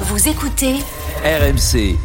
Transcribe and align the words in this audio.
Vous 0.00 0.28
écoutez 0.28 0.74
RMC. 1.24 1.96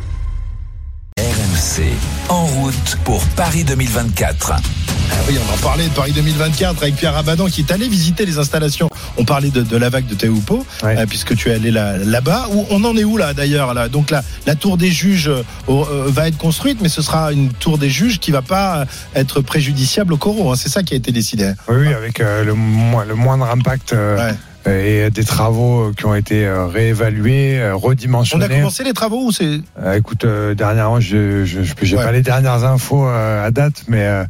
RMC. 1.19 1.83
En 2.29 2.45
route 2.45 2.97
pour 3.03 3.21
Paris 3.35 3.63
2024. 3.65 4.53
Ah 4.53 5.15
oui, 5.27 5.37
on 5.37 5.53
en 5.53 5.57
parlait 5.57 5.87
de 5.89 5.93
Paris 5.93 6.13
2024 6.13 6.81
avec 6.81 6.95
Pierre 6.95 7.17
Abadan 7.17 7.47
qui 7.47 7.61
est 7.61 7.71
allé 7.71 7.87
visiter 7.89 8.25
les 8.25 8.37
installations. 8.37 8.89
On 9.17 9.25
parlait 9.25 9.49
de, 9.49 9.61
de 9.61 9.77
la 9.77 9.89
vague 9.89 10.07
de 10.07 10.15
Théoupo, 10.15 10.65
Ouais. 10.83 10.97
euh, 10.97 11.05
puisque 11.05 11.35
tu 11.35 11.49
es 11.49 11.53
allé 11.55 11.69
là- 11.69 11.97
là-bas. 11.97 12.47
Où 12.53 12.65
on 12.69 12.81
en 12.85 12.95
est 12.95 13.03
où 13.03 13.17
là 13.17 13.33
d'ailleurs 13.33 13.73
là? 13.73 13.89
Donc 13.89 14.09
la, 14.09 14.23
la 14.47 14.55
tour 14.55 14.77
des 14.77 14.89
juges 14.89 15.27
euh, 15.27 15.43
euh, 15.67 16.05
va 16.07 16.29
être 16.29 16.37
construite, 16.37 16.79
mais 16.81 16.89
ce 16.89 17.01
sera 17.01 17.33
une 17.33 17.51
tour 17.51 17.77
des 17.77 17.89
juges 17.89 18.19
qui 18.19 18.31
va 18.31 18.41
pas 18.41 18.85
être 19.15 19.41
préjudiciable 19.41 20.13
au 20.13 20.17
coraux. 20.17 20.51
hein. 20.51 20.55
C'est 20.55 20.69
ça 20.69 20.81
qui 20.81 20.93
a 20.93 20.97
été 20.97 21.11
décidé. 21.11 21.51
Oui, 21.67 21.75
oui, 21.87 21.93
avec 21.93 22.21
euh, 22.21 22.45
le, 22.45 22.53
mo- 22.53 23.03
le 23.03 23.15
moindre 23.15 23.45
impact 23.51 23.91
euh, 23.93 24.15
Ouais. 24.31 24.35
Euh, 24.67 25.07
et 25.07 25.09
des 25.09 25.23
travaux 25.23 25.89
euh, 25.89 25.93
qui 25.95 26.05
ont 26.05 26.15
été 26.15 26.45
euh, 26.45 26.65
réévalués, 26.67 27.59
euh, 27.59 27.75
On 27.75 27.79
redimensionnés. 27.79 28.45
a 28.45 28.49
commencé 28.49 28.83
les 28.83 28.93
travaux 28.93 29.25
ou 29.27 29.31
c'est 29.31 29.59
Euh, 29.81 29.93
écoute, 29.97 30.25
euh, 30.25 30.53
dernièrement, 30.55 30.99
je 30.99 31.45
je- 31.45 31.63
je- 31.63 31.73
j'ai 31.81 31.97
Ouais. 31.97 32.03
pas 32.03 32.11
les 32.11 32.21
dernières 32.21 32.63
infos 32.63 33.05
euh, 33.07 33.45
à 33.45 33.51
date, 33.51 33.83
mais 33.87 34.03
euh, 34.05 34.23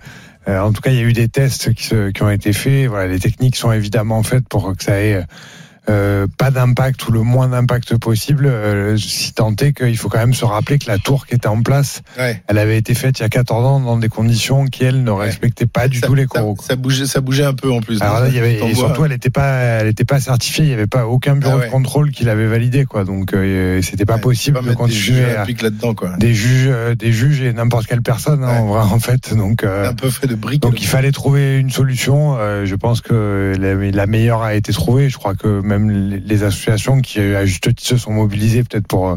euh, 0.47 0.59
en 0.61 0.71
tout 0.73 0.81
cas, 0.81 0.89
il 0.91 0.97
y 0.97 0.99
a 0.99 1.03
eu 1.03 1.13
des 1.13 1.27
tests 1.27 1.73
qui, 1.73 1.89
qui 2.13 2.23
ont 2.23 2.29
été 2.29 2.53
faits. 2.53 2.87
Voilà, 2.87 3.07
les 3.07 3.19
techniques 3.19 3.55
sont 3.55 3.71
évidemment 3.71 4.23
faites 4.23 4.47
pour 4.47 4.75
que 4.75 4.83
ça 4.83 4.99
ait 5.01 5.23
euh, 5.91 6.27
pas 6.37 6.51
d'impact 6.51 7.07
ou 7.07 7.11
le 7.11 7.21
moins 7.21 7.47
d'impact 7.49 7.97
possible. 7.97 8.45
euh, 8.47 8.97
si 8.97 9.33
tant 9.33 9.53
est 9.61 9.73
qu'il 9.73 9.97
faut 9.97 10.09
quand 10.09 10.17
même 10.19 10.33
se 10.33 10.45
rappeler 10.45 10.77
que 10.79 10.87
la 10.87 10.97
tour 10.97 11.25
qui 11.27 11.35
était 11.35 11.47
en 11.47 11.61
place, 11.61 12.01
ouais. 12.17 12.41
elle 12.47 12.57
avait 12.57 12.77
été 12.77 12.93
faite 12.93 13.19
il 13.19 13.23
y 13.23 13.25
a 13.25 13.29
14 13.29 13.65
ans 13.65 13.79
dans 13.79 13.97
des 13.97 14.09
conditions 14.09 14.65
qui 14.65 14.83
elles 14.83 15.03
ne 15.03 15.11
respectaient 15.11 15.65
pas 15.65 15.87
du 15.87 15.99
ça, 15.99 16.07
tout 16.07 16.15
les 16.15 16.25
coraux. 16.25 16.55
ça 16.61 16.75
bougeait, 16.75 17.05
ça 17.05 17.21
bougeait 17.21 17.43
un 17.43 17.53
peu 17.53 17.71
en 17.71 17.81
plus. 17.81 18.01
Alors 18.01 18.19
là, 18.21 18.27
il 18.29 18.35
y 18.35 18.39
avait, 18.39 18.57
T'en 18.57 18.67
et 18.67 18.73
surtout, 18.75 19.05
elle 19.05 19.11
n'était 19.11 19.29
pas, 19.29 19.51
elle 19.59 19.87
était 19.87 20.05
pas 20.05 20.19
certifiée. 20.19 20.65
Il 20.65 20.67
n'y 20.69 20.73
avait 20.73 20.87
pas 20.87 21.05
aucun 21.07 21.35
bureau 21.35 21.53
Ah 21.55 21.57
ouais. 21.59 21.65
de 21.67 21.71
contrôle 21.71 22.11
qui 22.11 22.23
l'avait 22.23 22.47
validé, 22.47 22.85
quoi. 22.85 23.03
Donc, 23.03 23.33
euh, 23.33 23.81
c'était 23.81 24.05
pas 24.05 24.17
possible 24.17 24.57
pas 24.57 24.63
de 24.63 24.69
mettre 24.69 24.85
des 24.85 24.91
juges 24.93 25.07
continuer 25.15 25.31
à 25.31 25.35
olympiques 25.37 25.61
là-dedans 25.61 25.93
quoi. 25.93 26.15
des 26.17 26.33
juges, 26.33 26.67
euh, 26.69 26.95
des 26.95 27.11
juges 27.11 27.41
et 27.41 27.53
n'importe 27.53 27.87
quelle 27.87 28.01
personne, 28.01 28.43
hein, 28.43 28.59
en, 28.59 28.65
vrai, 28.67 28.81
en 28.81 28.99
fait. 28.99 29.33
Donc, 29.35 29.63
Un 29.63 29.93
peu 29.93 30.09
fait 30.09 30.27
de 30.27 30.35
briques. 30.35 30.61
donc 30.61 30.81
il 30.81 30.87
fallait 30.87 31.11
trouver 31.11 31.57
une 31.57 31.69
solution. 31.69 32.37
Je 32.65 32.75
pense 32.75 33.01
que 33.01 33.53
la, 33.59 33.73
la 33.75 34.07
meilleure 34.07 34.41
a 34.41 34.53
été 34.55 34.71
trouvée. 34.73 35.09
Je 35.09 35.17
crois 35.17 35.35
que 35.35 35.61
même 35.61 35.80
les, 35.89 36.19
les 36.19 36.43
associations 36.43 37.01
qui, 37.01 37.19
à 37.19 37.45
juste 37.45 37.67
titre, 37.69 37.83
se 37.85 37.97
sont 37.97 38.11
mobilisées 38.11 38.63
peut-être 38.63 38.87
pour 38.87 39.09
euh, 39.09 39.15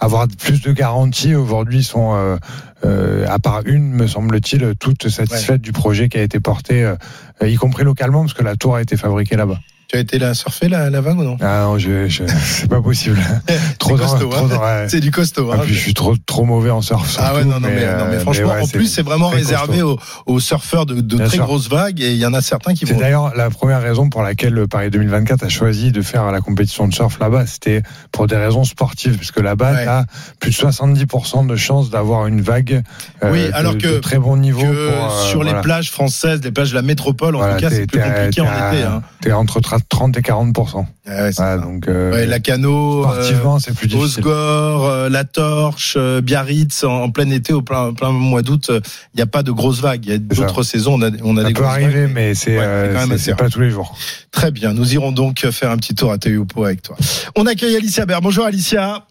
avoir 0.00 0.26
plus 0.26 0.62
de 0.62 0.72
garanties 0.72 1.34
aujourd'hui 1.34 1.84
sont, 1.84 2.14
euh, 2.14 2.36
euh, 2.84 3.26
à 3.28 3.38
part 3.38 3.62
une, 3.66 3.92
me 3.92 4.06
semble-t-il, 4.06 4.74
toutes 4.80 5.08
satisfaites 5.08 5.60
du 5.60 5.72
projet 5.72 6.08
qui 6.08 6.18
a 6.18 6.22
été 6.22 6.40
porté, 6.40 6.82
euh, 6.84 6.96
y 7.48 7.54
compris 7.56 7.84
localement, 7.84 8.22
parce 8.22 8.34
que 8.34 8.42
la 8.42 8.56
tour 8.56 8.76
a 8.76 8.82
été 8.82 8.96
fabriquée 8.96 9.36
là-bas. 9.36 9.60
Tu 9.90 9.96
as 9.96 10.00
été 10.00 10.20
là 10.20 10.34
surfer 10.34 10.68
la, 10.68 10.88
la 10.88 11.00
vague 11.00 11.18
ou 11.18 11.24
non? 11.24 11.36
Ah 11.40 11.62
non, 11.64 11.76
je, 11.76 12.06
je, 12.06 12.22
c'est 12.44 12.68
pas 12.68 12.80
possible. 12.80 13.18
trop 13.80 13.96
C'est 13.96 14.04
costaud, 14.04 14.30
hein. 14.32 14.86
C'est 14.88 15.00
du 15.00 15.10
costaud. 15.10 15.50
Ah, 15.52 15.56
hein. 15.56 15.62
puis 15.64 15.74
je 15.74 15.80
suis 15.80 15.94
trop 15.94 16.14
trop 16.26 16.44
mauvais 16.44 16.70
en 16.70 16.80
surf. 16.80 17.16
Ah 17.18 17.34
ouais, 17.34 17.44
non, 17.44 17.58
non, 17.58 17.66
mais, 17.68 17.86
non, 17.86 18.04
mais 18.08 18.16
euh, 18.16 18.20
franchement, 18.20 18.52
ouais, 18.52 18.60
en 18.62 18.68
plus, 18.68 18.86
c'est 18.86 19.02
vraiment 19.02 19.30
réservé 19.30 19.82
aux, 19.82 19.98
aux 20.26 20.38
surfeurs 20.38 20.86
de, 20.86 21.00
de 21.00 21.16
très 21.16 21.30
sûr. 21.30 21.44
grosses 21.44 21.68
vagues 21.68 22.00
et 22.00 22.12
il 22.12 22.18
y 22.18 22.24
en 22.26 22.34
a 22.34 22.40
certains 22.40 22.74
qui 22.74 22.86
C'est 22.86 22.94
vont. 22.94 23.00
d'ailleurs 23.00 23.34
la 23.34 23.50
première 23.50 23.82
raison 23.82 24.08
pour 24.08 24.22
laquelle 24.22 24.52
le 24.52 24.68
Paris 24.68 24.90
2024 24.90 25.42
a 25.42 25.48
choisi 25.48 25.90
de 25.90 26.02
faire 26.02 26.30
la 26.30 26.40
compétition 26.40 26.86
de 26.86 26.94
surf 26.94 27.18
là-bas. 27.18 27.46
C'était 27.48 27.82
pour 28.12 28.28
des 28.28 28.36
raisons 28.36 28.62
sportives, 28.62 29.16
parce 29.16 29.32
que 29.32 29.40
là-bas, 29.40 29.72
Ouais. 29.72 29.82
tu 29.82 29.88
as 29.88 30.04
plus 30.38 30.50
de 30.50 30.54
70% 30.54 31.46
de 31.48 31.56
chances 31.56 31.90
d'avoir 31.90 32.28
une 32.28 32.42
vague 32.42 32.82
euh, 33.24 33.32
Oui, 33.32 33.44
de- 33.48 33.52
alors 33.54 33.76
que- 33.76 33.94
de 33.94 33.98
très 33.98 34.18
bon 34.18 34.36
niveau. 34.36 34.60
que 34.60 34.66
pour, 34.92 35.04
euh, 35.12 35.24
sur 35.30 35.42
les 35.42 35.54
plages 35.62 35.90
françaises, 35.90 36.40
les 36.44 36.52
plages 36.52 36.70
de 36.70 36.76
la 36.76 36.82
métropole, 36.82 37.34
en 37.34 37.38
Voilà, 37.40 37.54
tout 37.54 37.60
cas, 37.62 37.70
c'est 37.70 37.86
plus 37.88 38.00
compliqué 38.00 38.40
en 38.40 38.44
été. 38.44 38.82
Hein. 38.84 39.02
T'es 39.20 39.32
entre 39.32 39.60
30 39.88 40.16
et 40.18 40.20
40%. 40.20 40.84
Ah 41.06 41.22
ouais, 41.22 41.32
ça. 41.32 41.58
donc, 41.58 41.88
euh, 41.88 42.12
Ouais, 42.12 42.26
la 42.26 42.38
Cano, 42.40 43.02
sportivement, 43.04 43.58
c'est 43.58 43.74
plus 43.74 43.86
euh, 43.86 43.98
difficile. 43.98 44.20
Osgore, 44.20 44.86
euh, 44.86 45.08
La 45.08 45.24
Torche, 45.24 45.94
euh, 45.96 46.20
Biarritz, 46.20 46.84
en, 46.84 47.02
en 47.04 47.10
plein 47.10 47.30
été, 47.30 47.52
au 47.52 47.62
plein, 47.62 47.92
plein 47.92 48.10
mois 48.12 48.42
d'août, 48.42 48.68
euh, 48.70 48.80
il 49.14 49.16
n'y 49.16 49.22
a 49.22 49.26
pas 49.26 49.42
de 49.42 49.50
grosses 49.52 49.80
vagues. 49.80 50.04
Il 50.06 50.12
y 50.12 50.14
a 50.14 50.18
d'autres 50.18 50.62
saisons, 50.62 50.94
on 50.94 51.02
a, 51.02 51.10
on 51.22 51.36
a 51.36 51.42
Ça 51.42 51.48
des 51.48 51.54
peut 51.54 51.60
grosses 51.62 51.72
arriver, 51.74 52.02
vagues. 52.06 52.12
mais 52.14 52.34
c'est 52.34 52.58
Ouais, 52.58 52.64
euh, 52.64 53.34
pas 53.36 53.48
tous 53.48 53.60
les 53.60 53.70
jours. 53.70 53.96
Très 54.30 54.50
bien, 54.50 54.72
nous 54.72 54.94
irons 54.94 55.12
donc 55.12 55.46
faire 55.50 55.70
un 55.70 55.76
petit 55.76 55.94
tour 55.94 56.12
à 56.12 56.18
Théoupo 56.18 56.64
avec 56.64 56.82
toi. 56.82 56.96
On 57.36 57.46
accueille 57.46 57.76
Alicia 57.76 58.06
Baird. 58.06 58.22
Bonjour 58.22 58.44
Alicia. 58.44 59.04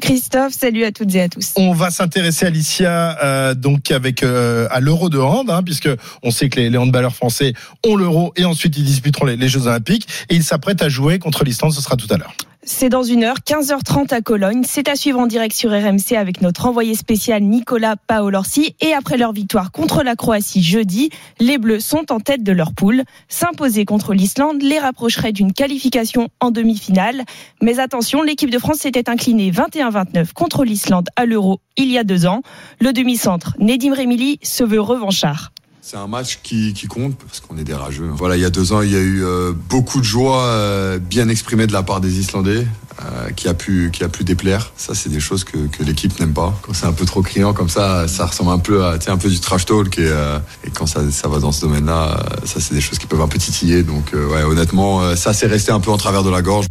Christophe, 0.00 0.52
salut 0.52 0.84
à 0.84 0.92
toutes 0.92 1.14
et 1.14 1.20
à 1.22 1.28
tous. 1.28 1.52
On 1.56 1.72
va 1.72 1.90
s'intéresser 1.90 2.46
Alicia 2.46 3.18
euh, 3.22 3.54
donc 3.54 3.90
avec 3.90 4.22
euh, 4.22 4.66
à 4.70 4.80
l'Euro 4.80 5.08
de 5.08 5.18
hand, 5.18 5.50
hein, 5.50 5.62
puisque 5.62 5.88
on 6.22 6.30
sait 6.30 6.48
que 6.48 6.60
les, 6.60 6.70
les 6.70 6.78
handballeurs 6.78 7.14
français 7.14 7.52
ont 7.86 7.96
l'Euro 7.96 8.32
et 8.36 8.44
ensuite 8.44 8.76
ils 8.76 8.84
disputeront 8.84 9.26
les, 9.26 9.36
les 9.36 9.48
Jeux 9.48 9.66
Olympiques 9.66 10.06
et 10.28 10.34
ils 10.34 10.44
s'apprêtent 10.44 10.82
à 10.82 10.88
jouer 10.88 11.18
contre 11.18 11.44
l'Islande. 11.44 11.72
Ce 11.72 11.80
sera 11.80 11.96
tout 11.96 12.12
à 12.12 12.16
l'heure. 12.16 12.34
C'est 12.64 12.88
dans 12.88 13.02
une 13.02 13.24
heure, 13.24 13.38
15h30 13.44 14.14
à 14.14 14.20
Cologne. 14.20 14.62
C'est 14.64 14.88
à 14.88 14.94
suivre 14.94 15.18
en 15.18 15.26
direct 15.26 15.52
sur 15.52 15.72
RMC 15.72 16.16
avec 16.16 16.42
notre 16.42 16.66
envoyé 16.66 16.94
spécial 16.94 17.42
Nicolas 17.42 17.96
Paolorsi. 17.96 18.76
Et 18.80 18.94
après 18.94 19.16
leur 19.16 19.32
victoire 19.32 19.72
contre 19.72 20.04
la 20.04 20.14
Croatie 20.14 20.62
jeudi, 20.62 21.10
les 21.40 21.58
Bleus 21.58 21.80
sont 21.80 22.12
en 22.12 22.20
tête 22.20 22.44
de 22.44 22.52
leur 22.52 22.72
poule. 22.72 23.02
S'imposer 23.28 23.84
contre 23.84 24.14
l'Islande 24.14 24.62
les 24.62 24.78
rapprocherait 24.78 25.32
d'une 25.32 25.52
qualification 25.52 26.28
en 26.38 26.52
demi-finale. 26.52 27.24
Mais 27.60 27.80
attention, 27.80 28.22
l'équipe 28.22 28.50
de 28.50 28.60
France 28.60 28.78
s'était 28.78 29.10
inclinée 29.10 29.50
21-29 29.50 30.32
contre 30.32 30.62
l'Islande 30.62 31.08
à 31.16 31.26
l'Euro 31.26 31.58
il 31.76 31.90
y 31.90 31.98
a 31.98 32.04
deux 32.04 32.26
ans. 32.26 32.42
Le 32.80 32.92
demi-centre, 32.92 33.56
Nedim 33.58 33.92
Remili, 33.92 34.38
se 34.42 34.62
veut 34.62 34.80
revanchard. 34.80 35.50
C'est 35.84 35.96
un 35.96 36.06
match 36.06 36.38
qui, 36.44 36.72
compte 36.88 37.16
parce 37.16 37.40
qu'on 37.40 37.58
est 37.58 37.64
des. 37.64 37.74
Voilà, 38.14 38.36
il 38.36 38.40
y 38.40 38.44
a 38.44 38.50
deux 38.50 38.72
ans, 38.72 38.82
il 38.82 38.92
y 38.92 38.96
a 38.96 39.00
eu 39.00 39.24
euh, 39.24 39.52
beaucoup 39.52 39.98
de 39.98 40.04
joie 40.04 40.44
euh, 40.44 41.00
bien 41.00 41.28
exprimée 41.28 41.66
de 41.66 41.72
la 41.72 41.82
part 41.82 42.00
des 42.00 42.20
Islandais 42.20 42.68
euh, 43.04 43.30
qui 43.30 43.48
a 43.48 43.54
pu 43.54 43.90
qui 43.92 44.04
a 44.04 44.08
pu 44.08 44.22
déplaire. 44.22 44.72
Ça, 44.76 44.94
c'est 44.94 45.08
des 45.08 45.18
choses 45.18 45.42
que, 45.42 45.58
que 45.66 45.82
l'équipe 45.82 46.20
n'aime 46.20 46.34
pas. 46.34 46.56
Quand 46.62 46.72
c'est 46.72 46.86
un 46.86 46.92
peu 46.92 47.04
trop 47.04 47.20
criant 47.20 47.52
comme 47.52 47.68
ça, 47.68 48.06
ça 48.06 48.26
ressemble 48.26 48.52
un 48.52 48.60
peu 48.60 48.84
à 48.84 48.96
un 49.08 49.16
peu 49.16 49.28
du 49.28 49.40
trash 49.40 49.66
talk 49.66 49.98
et, 49.98 50.08
quand 50.72 50.86
ça, 50.86 51.10
ça 51.10 51.26
va 51.26 51.40
dans 51.40 51.50
ce 51.50 51.62
domaine-là, 51.62 52.26
ça 52.44 52.60
c'est 52.60 52.74
des 52.74 52.80
choses 52.80 53.00
qui 53.00 53.08
peuvent 53.08 53.20
un 53.20 53.28
peu 53.28 53.38
titiller. 53.38 53.82
Donc 53.82 54.12
ouais, 54.14 54.44
honnêtement, 54.44 55.16
ça 55.16 55.32
c'est 55.32 55.48
resté 55.48 55.72
un 55.72 55.80
peu 55.80 55.90
en 55.90 55.96
travers 55.96 56.22
de 56.22 56.30
la 56.30 56.42
gorge. 56.42 56.66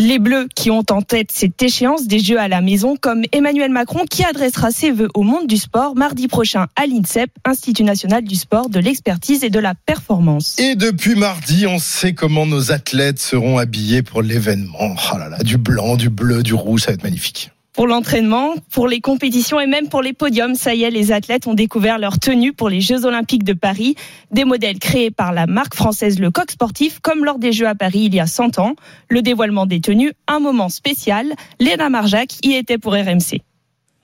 Les 0.00 0.20
Bleus 0.20 0.46
qui 0.54 0.70
ont 0.70 0.84
en 0.90 1.02
tête 1.02 1.32
cette 1.32 1.60
échéance 1.60 2.06
des 2.06 2.20
Jeux 2.20 2.38
à 2.38 2.46
la 2.46 2.60
maison, 2.60 2.94
comme 2.94 3.22
Emmanuel 3.32 3.72
Macron 3.72 4.04
qui 4.08 4.22
adressera 4.22 4.70
ses 4.70 4.92
vœux 4.92 5.08
au 5.14 5.24
monde 5.24 5.48
du 5.48 5.56
sport 5.56 5.96
mardi 5.96 6.28
prochain 6.28 6.68
à 6.76 6.86
l'INSEP, 6.86 7.32
Institut 7.44 7.82
national 7.82 8.22
du 8.22 8.36
sport, 8.36 8.70
de 8.70 8.78
l'expertise 8.78 9.42
et 9.42 9.50
de 9.50 9.58
la 9.58 9.74
performance. 9.74 10.56
Et 10.60 10.76
depuis 10.76 11.16
mardi, 11.16 11.66
on 11.66 11.80
sait 11.80 12.12
comment 12.12 12.46
nos 12.46 12.70
athlètes 12.70 13.18
seront 13.18 13.58
habillés 13.58 14.02
pour 14.02 14.22
l'événement. 14.22 14.94
Oh 15.10 15.42
du 15.42 15.58
blanc, 15.58 15.96
du 15.96 16.10
bleu, 16.10 16.44
du 16.44 16.54
rouge, 16.54 16.82
ça 16.82 16.92
va 16.92 16.94
être 16.94 17.02
magnifique. 17.02 17.50
Pour 17.78 17.86
l'entraînement, 17.86 18.54
pour 18.72 18.88
les 18.88 19.00
compétitions 19.00 19.60
et 19.60 19.68
même 19.68 19.88
pour 19.88 20.02
les 20.02 20.12
podiums, 20.12 20.56
ça 20.56 20.74
y 20.74 20.82
est, 20.82 20.90
les 20.90 21.12
athlètes 21.12 21.46
ont 21.46 21.54
découvert 21.54 22.00
leur 22.00 22.18
tenue 22.18 22.52
pour 22.52 22.68
les 22.68 22.80
Jeux 22.80 23.04
Olympiques 23.04 23.44
de 23.44 23.52
Paris. 23.52 23.94
Des 24.32 24.44
modèles 24.44 24.80
créés 24.80 25.12
par 25.12 25.32
la 25.32 25.46
marque 25.46 25.76
française 25.76 26.18
Le 26.18 26.32
Coq 26.32 26.50
Sportif, 26.50 26.98
comme 26.98 27.24
lors 27.24 27.38
des 27.38 27.52
Jeux 27.52 27.68
à 27.68 27.76
Paris 27.76 28.00
il 28.06 28.16
y 28.16 28.18
a 28.18 28.26
100 28.26 28.58
ans. 28.58 28.74
Le 29.08 29.22
dévoilement 29.22 29.64
des 29.64 29.80
tenues, 29.80 30.12
un 30.26 30.40
moment 30.40 30.70
spécial. 30.70 31.32
Léna 31.60 31.88
Marjac 31.88 32.38
y 32.42 32.54
était 32.54 32.78
pour 32.78 32.94
RMC. 32.94 33.42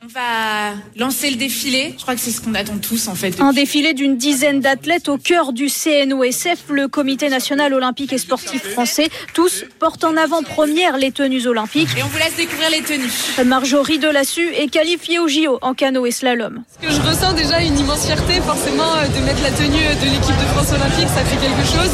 On 0.05 0.09
va 0.09 0.75
lancer 0.99 1.31
le 1.31 1.37
défilé. 1.37 1.95
Je 1.97 2.03
crois 2.03 2.15
que 2.15 2.21
c'est 2.21 2.31
ce 2.31 2.43
qu'on 2.43 2.55
attend 2.55 2.77
tous 2.77 3.09
en 3.09 3.15
fait. 3.15 3.41
Un 3.41 3.55
défilé 3.55 3.95
d'une 3.95 4.19
dizaine 4.19 4.61
d'athlètes 4.61 5.09
au 5.09 5.17
cœur 5.17 5.55
du 5.55 5.71
CNOSF, 5.71 6.65
le 6.69 6.89
Comité 6.89 7.31
national 7.31 7.73
olympique 7.73 8.13
et 8.13 8.19
sportif 8.19 8.63
français. 8.65 9.09
Tous 9.33 9.65
portent 9.79 10.05
en 10.05 10.15
avant-première 10.19 10.99
les 10.99 11.11
tenues 11.11 11.47
olympiques. 11.47 11.89
Et 11.97 12.03
on 12.03 12.09
vous 12.09 12.19
laisse 12.19 12.37
découvrir 12.37 12.69
les 12.69 12.83
tenues. 12.83 13.11
Marjorie 13.47 13.99
Delassus 13.99 14.53
est 14.55 14.69
qualifiée 14.69 15.19
au 15.21 15.27
JO 15.27 15.59
en 15.63 15.73
canot 15.73 16.05
et 16.05 16.11
slalom. 16.11 16.65
que 16.83 16.91
je 16.91 17.01
ressens 17.01 17.33
déjà 17.33 17.63
une 17.63 17.79
immense 17.79 18.05
fierté 18.05 18.43
forcément 18.43 18.97
euh, 18.97 19.09
de 19.09 19.25
mettre 19.25 19.43
la 19.43 19.53
tenue 19.53 19.71
de 19.71 20.05
l'équipe 20.05 20.37
de 20.37 20.49
France 20.53 20.71
Olympique, 20.73 21.09
ça 21.09 21.25
fait 21.25 21.41
quelque 21.41 21.65
chose. 21.65 21.93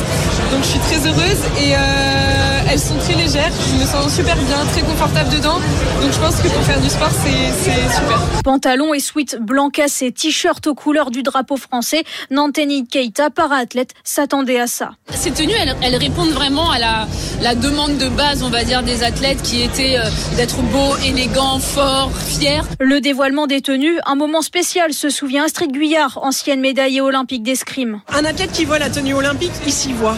Donc 0.50 0.64
je 0.64 0.68
suis 0.68 0.80
très 0.80 1.06
heureuse 1.06 1.44
et 1.62 1.76
euh, 1.76 2.59
elles 2.70 2.78
sont 2.78 2.96
très 2.98 3.14
légères, 3.14 3.50
je 3.72 3.80
me 3.80 3.84
sens 3.84 4.14
super 4.14 4.36
bien, 4.36 4.64
très 4.72 4.82
confortable 4.82 5.28
dedans. 5.30 5.58
Donc 6.00 6.12
je 6.12 6.18
pense 6.18 6.36
que 6.36 6.48
pour 6.48 6.62
faire 6.62 6.80
du 6.80 6.88
sport 6.88 7.10
c'est 7.10 7.94
super. 7.94 8.20
Pantalon 8.44 8.94
et 8.94 9.00
sweat 9.00 9.38
blanc 9.40 9.70
cassé, 9.70 10.12
t-shirt 10.12 10.64
aux 10.68 10.74
couleurs 10.74 11.10
du 11.10 11.22
drapeau 11.22 11.56
français. 11.56 12.04
Nanteni 12.30 12.86
Keita, 12.86 13.30
para-athlète, 13.30 13.94
s'attendait 14.04 14.60
à 14.60 14.68
ça. 14.68 14.92
Ces 15.10 15.32
tenues, 15.32 15.54
elles, 15.60 15.74
elles 15.82 15.96
répondent 15.96 16.30
vraiment 16.30 16.70
à 16.70 16.78
la, 16.78 17.08
la 17.42 17.56
demande 17.56 17.98
de 17.98 18.08
base, 18.08 18.42
on 18.44 18.50
va 18.50 18.62
dire, 18.62 18.82
des 18.82 19.02
athlètes 19.02 19.42
qui 19.42 19.62
étaient 19.62 19.98
euh, 19.98 20.08
d'être 20.36 20.62
beaux, 20.62 20.96
élégants, 21.04 21.58
forts, 21.58 22.12
fiers. 22.16 22.62
Le 22.78 23.00
dévoilement 23.00 23.48
des 23.48 23.62
tenues, 23.62 23.98
un 24.06 24.14
moment 24.14 24.42
spécial, 24.42 24.92
se 24.92 25.10
souvient 25.10 25.44
Astrid 25.44 25.72
Guyard, 25.72 26.18
ancienne 26.22 26.60
médaillée 26.60 27.00
olympique 27.00 27.42
d'escrime. 27.42 28.00
Un 28.12 28.24
athlète 28.24 28.52
qui 28.52 28.64
voit 28.64 28.78
la 28.78 28.90
tenue 28.90 29.14
olympique, 29.14 29.52
il 29.66 29.72
s'y 29.72 29.92
voit. 29.92 30.16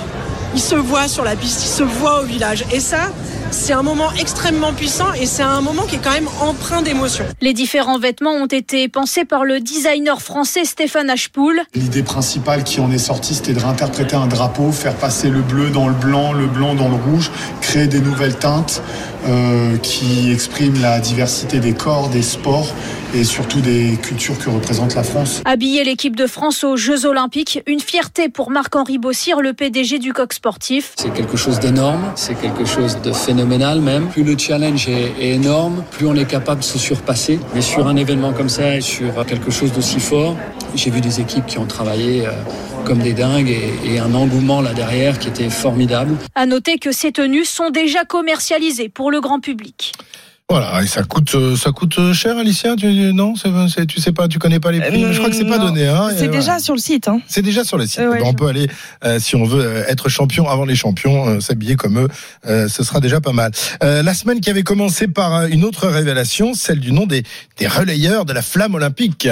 Il 0.55 0.61
se 0.61 0.75
voit 0.75 1.09
sur 1.09 1.25
la 1.25 1.35
piste, 1.35 1.65
il 1.65 1.69
se 1.69 1.83
voit 1.83 2.21
au 2.21 2.25
village. 2.25 2.65
Et 2.73 2.81
ça, 2.81 3.11
c'est 3.51 3.73
un 3.73 3.83
moment 3.83 4.13
extrêmement 4.19 4.73
puissant 4.73 5.13
et 5.15 5.25
c'est 5.25 5.43
un 5.43 5.61
moment 5.61 5.85
qui 5.85 5.97
est 5.97 5.99
quand 5.99 6.13
même 6.13 6.29
empreint 6.41 6.83
d'émotion. 6.83 7.25
Les 7.41 7.55
différents 7.55 7.99
vêtements 7.99 8.33
ont 8.33 8.47
été 8.47 8.89
pensés 8.89 9.25
par 9.25 9.45
le 9.45 9.61
designer 9.61 10.21
français 10.21 10.65
Stéphane 10.65 11.09
Hachepoul. 11.09 11.61
L'idée 11.75 12.03
principale 12.03 12.65
qui 12.65 12.81
en 12.81 12.91
est 12.91 12.99
sortie, 12.99 13.35
c'était 13.35 13.55
de 13.55 13.61
réinterpréter 13.61 14.17
un 14.17 14.27
drapeau, 14.27 14.73
faire 14.73 14.95
passer 14.95 15.31
le 15.31 15.41
bleu 15.41 15.71
dans 15.71 15.89
le 15.89 15.95
blanc, 15.95 16.33
le 16.33 16.47
blanc 16.47 16.75
dans 16.75 16.89
le 16.89 16.97
rouge, 16.97 17.31
créer 17.61 17.87
des 17.87 18.01
nouvelles 18.01 18.37
teintes, 18.37 18.83
euh, 19.27 19.77
qui 19.79 20.33
exprime 20.33 20.81
la 20.81 21.01
diversité 21.01 21.61
des 21.61 21.73
corps, 21.73 22.09
des 22.09 22.23
sports 22.23 22.75
et 23.15 23.25
surtout 23.25 23.61
des 23.61 23.99
cultures 24.03 24.39
que 24.39 24.51
représente 24.51 24.95
la 24.95 25.03
France. 25.03 25.43
Habiller 25.45 25.85
l'équipe 25.85 26.17
de 26.17 26.27
France 26.27 26.65
aux 26.65 26.77
Jeux 26.77 27.07
Olympiques, 27.07 27.63
une 27.67 27.81
fierté 27.81 28.29
pour 28.29 28.51
Marc-Henri 28.51 28.99
Bossir, 28.99 29.41
le 29.41 29.53
PDG 29.53 29.99
du 29.99 30.13
coq 30.13 30.33
sportif. 30.33 30.93
C'est 30.97 31.13
quelque 31.13 31.37
chose 31.37 31.61
d'énorme, 31.61 32.13
c'est 32.17 32.35
quelque 32.35 32.65
chose 32.65 32.99
de 33.03 33.13
phénoménal 33.13 33.81
même. 33.81 34.09
Plus 34.09 34.25
le 34.25 34.37
challenge 34.37 34.89
est, 34.89 35.13
est, 35.21 35.35
énorme, 35.35 35.85
plus 35.91 36.07
on 36.07 36.15
est 36.15 36.29
capable 36.29 36.61
de 36.61 36.65
se 36.65 36.79
surpasser. 36.79 37.39
Mais 37.55 37.61
sur 37.61 37.87
un 37.87 37.97
événement 37.97 38.33
comme 38.33 38.49
ça 38.49 38.77
et 38.77 38.81
sur 38.81 39.25
quelque 39.27 39.51
chose 39.51 39.73
d'aussi 39.73 40.01
fort, 40.01 40.37
j'ai 40.75 40.91
vu 40.91 41.01
des 41.01 41.21
équipes 41.21 41.47
qui 41.47 41.59
ont 41.59 41.67
travaillé. 41.67 42.27
Euh, 42.27 42.31
des 43.01 43.13
dingues 43.13 43.49
et, 43.49 43.95
et, 43.95 43.99
un 43.99 44.15
engouement 44.15 44.61
là 44.61 44.75
derrière 44.75 45.19
qui 45.19 45.29
était 45.29 45.51
formidable. 45.51 46.17
À 46.35 46.47
noter 46.47 46.79
que 46.79 46.93
ces 46.93 47.13
tenues 47.13 47.45
sont 47.45 47.71
déjà 47.71 48.05
commercialisées 48.05 48.89
pour 48.89 49.11
le 49.11 49.21
grand 49.21 49.41
public. 49.41 49.93
Voilà, 50.49 50.83
et 50.83 50.87
ça 50.87 51.03
coûte, 51.03 51.35
euh, 51.35 51.57
ça 51.57 51.71
coûte 51.73 52.13
cher, 52.13 52.37
Alicia. 52.37 52.77
Tu, 52.77 52.87
non, 53.15 53.35
c'est, 53.37 53.87
tu 53.87 54.01
sais 54.01 54.13
pas, 54.13 54.29
tu 54.29 54.39
connais 54.39 54.61
pas 54.61 54.71
les 54.71 54.81
prix. 54.81 55.03
je 55.11 55.17
crois 55.17 55.31
que 55.31 55.37
c'est 55.37 55.47
pas 55.47 55.59
donné. 55.59 55.87
Hein, 55.87 56.11
c'est 56.15 56.29
déjà 56.29 56.43
voilà. 56.43 56.59
sur 56.59 56.75
le 56.75 56.81
site. 56.81 57.09
Hein. 57.09 57.21
C'est 57.27 57.41
déjà 57.41 57.65
sur 57.65 57.79
le 57.79 57.87
site. 57.87 58.01
Ouais, 58.01 58.21
on 58.23 58.33
je... 58.33 58.37
peut 58.37 58.49
aller, 58.49 58.69
euh, 59.05 59.19
si 59.19 59.35
on 59.35 59.45
veut 59.45 59.85
être 59.89 60.11
champion 60.11 60.49
avant 60.49 60.67
les 60.67 60.75
champions, 60.75 61.27
euh, 61.27 61.41
s'habiller 61.41 61.77
comme 61.77 61.99
eux, 61.99 62.09
euh, 62.47 62.69
ce 62.69 62.85
sera 62.85 63.01
déjà 63.01 63.21
pas 63.21 63.33
mal. 63.33 63.53
la 63.81 64.15
semaine 64.15 64.41
qui 64.41 64.51
avait 64.51 64.63
commencé 64.63 65.09
par 65.09 65.47
une 65.47 65.65
autre 65.65 65.89
révélation, 65.89 66.53
celle 66.53 66.81
du 66.81 66.93
nom 66.93 67.07
des, 67.07 67.23
des 67.59 67.67
relayeurs 67.67 68.27
de 68.27 68.35
la 68.35 68.43
flamme 68.43 68.75
olympique. 68.75 69.29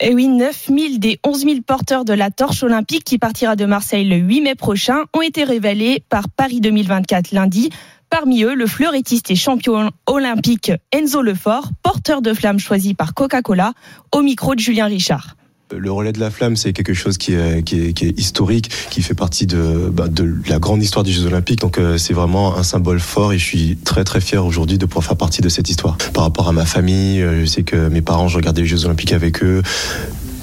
Et 0.00 0.12
oui, 0.12 0.26
9000 0.26 0.98
des 0.98 1.20
11 1.24 1.44
000 1.44 1.54
porteurs 1.66 2.04
de 2.04 2.12
la 2.12 2.30
torche 2.30 2.62
olympique 2.62 3.04
qui 3.04 3.18
partira 3.18 3.54
de 3.54 3.64
Marseille 3.64 4.08
le 4.08 4.16
8 4.16 4.40
mai 4.40 4.54
prochain 4.54 5.04
ont 5.12 5.22
été 5.22 5.44
révélés 5.44 6.02
par 6.08 6.28
Paris 6.28 6.60
2024 6.60 7.32
lundi. 7.32 7.70
Parmi 8.16 8.44
eux, 8.44 8.54
le 8.54 8.68
fleurettiste 8.68 9.32
et 9.32 9.34
champion 9.34 9.90
olympique 10.06 10.70
Enzo 10.92 11.20
Lefort, 11.20 11.70
porteur 11.82 12.22
de 12.22 12.32
flamme 12.32 12.60
choisi 12.60 12.94
par 12.94 13.12
Coca-Cola, 13.12 13.72
au 14.12 14.22
micro 14.22 14.54
de 14.54 14.60
Julien 14.60 14.86
Richard. 14.86 15.34
Le 15.76 15.90
relais 15.90 16.12
de 16.12 16.20
la 16.20 16.30
flamme, 16.30 16.54
c'est 16.54 16.72
quelque 16.72 16.94
chose 16.94 17.18
qui 17.18 17.32
est, 17.32 17.72
historique, 18.16 18.70
qui 18.90 19.02
fait 19.02 19.14
partie 19.14 19.48
de, 19.48 19.90
bah, 19.92 20.06
de 20.06 20.32
la 20.48 20.60
grande 20.60 20.80
histoire 20.80 21.02
des 21.02 21.10
Jeux 21.10 21.26
Olympiques. 21.26 21.58
Donc 21.58 21.76
euh, 21.76 21.98
c'est 21.98 22.14
vraiment 22.14 22.56
un 22.56 22.62
symbole 22.62 23.00
fort 23.00 23.32
et 23.32 23.38
je 23.38 23.44
suis 23.44 23.76
très 23.78 24.04
très 24.04 24.20
fier 24.20 24.46
aujourd'hui 24.46 24.78
de 24.78 24.86
pouvoir 24.86 25.02
faire 25.02 25.16
partie 25.16 25.42
de 25.42 25.48
cette 25.48 25.68
histoire. 25.68 25.98
Par 26.12 26.22
rapport 26.22 26.48
à 26.48 26.52
ma 26.52 26.66
famille, 26.66 27.20
euh, 27.20 27.40
je 27.40 27.46
sais 27.46 27.64
que 27.64 27.88
mes 27.88 28.00
parents, 28.00 28.28
je 28.28 28.36
regardais 28.36 28.60
les 28.60 28.68
Jeux 28.68 28.84
Olympiques 28.84 29.12
avec 29.12 29.42
eux 29.42 29.60